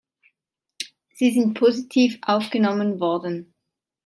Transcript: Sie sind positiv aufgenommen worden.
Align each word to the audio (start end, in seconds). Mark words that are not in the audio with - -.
Sie 1.13 1.29
sind 1.29 1.53
positiv 1.59 2.17
aufgenommen 2.23 2.99
worden. 2.99 3.53